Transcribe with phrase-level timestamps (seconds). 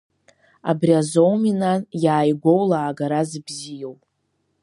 [0.69, 3.95] Абри азоуми, нан, иааигәоу лаагара зыбзиоу.